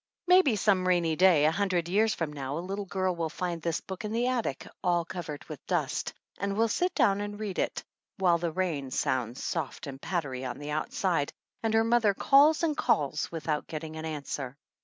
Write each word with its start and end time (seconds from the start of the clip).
Maybe 0.25 0.55
some 0.55 0.87
rainy 0.87 1.15
day, 1.15 1.45
a 1.45 1.51
hundred 1.51 1.87
years 1.87 2.15
from 2.15 2.33
now, 2.33 2.57
a 2.57 2.59
little 2.67 2.87
girl 2.87 3.15
will 3.15 3.29
find 3.29 3.61
this 3.61 3.81
book 3.81 4.03
in 4.03 4.11
the 4.11 4.25
attic, 4.25 4.67
all 4.83 5.05
covered 5.05 5.43
with 5.45 5.63
dust, 5.67 6.11
and 6.39 6.57
will 6.57 6.67
sit 6.69 6.95
down 6.95 7.21
and 7.21 7.39
read 7.39 7.59
it, 7.59 7.83
while 8.17 8.39
the 8.39 8.49
rain 8.51 8.89
sounds 8.89 9.43
soft 9.43 9.85
and 9.85 10.01
pattery 10.01 10.43
on 10.43 10.57
the 10.57 10.71
outside, 10.71 11.31
and 11.61 11.75
her 11.75 11.83
mother 11.83 12.15
calls 12.15 12.63
and 12.63 12.75
calls 12.75 13.31
without 13.31 13.67
getting 13.67 13.95
an 13.95 14.05
answer. 14.05 14.57